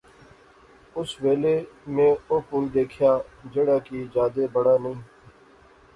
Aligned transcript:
اس 0.99 1.09
ویلے 1.21 1.55
میں 1.93 2.11
او 2.29 2.37
پل 2.47 2.63
دکھیا 2.75 3.11
جیہڑا 3.53 3.77
کی 3.87 3.99
جادے 4.13 4.45
بڑا 4.53 4.75
نئیں 4.83 4.99